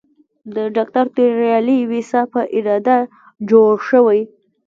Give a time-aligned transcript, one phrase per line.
[0.55, 2.97] د ډاکټر توریالي ویسا په اراده
[3.49, 4.21] جوړ شوی.